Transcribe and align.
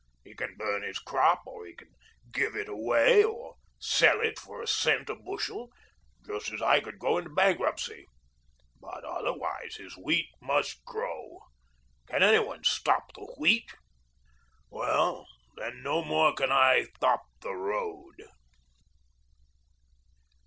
He 0.23 0.33
can 0.33 0.55
burn 0.57 0.81
his 0.81 0.97
crop, 0.97 1.45
or 1.45 1.67
he 1.67 1.75
can 1.75 1.93
give 2.31 2.55
it 2.55 2.67
away, 2.67 3.23
or 3.23 3.53
sell 3.79 4.19
it 4.19 4.39
for 4.39 4.59
a 4.59 4.65
cent 4.67 5.11
a 5.11 5.15
bushel 5.15 5.69
just 6.25 6.51
as 6.51 6.59
I 6.59 6.79
could 6.79 6.97
go 6.97 7.19
into 7.19 7.29
bankruptcy 7.29 8.07
but 8.79 9.03
otherwise 9.03 9.75
his 9.75 9.95
Wheat 9.95 10.25
must 10.41 10.83
grow. 10.85 11.41
Can 12.07 12.23
any 12.23 12.39
one 12.39 12.63
stop 12.63 13.13
the 13.13 13.31
Wheat? 13.37 13.69
Well, 14.71 15.27
then 15.55 15.83
no 15.83 16.03
more 16.03 16.33
can 16.33 16.51
I 16.51 16.85
stop 16.95 17.21
the 17.41 17.53
Road." 17.53 18.23